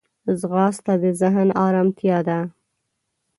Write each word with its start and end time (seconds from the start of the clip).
ځغاسته 0.39 0.93
د 1.01 1.05
ذهن 1.21 1.49
ارمتیا 1.65 2.17
ده 2.27 2.39